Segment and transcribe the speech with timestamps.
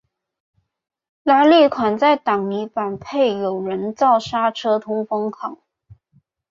[1.21, 5.59] 拉力款在挡泥板配有人造刹车通风孔。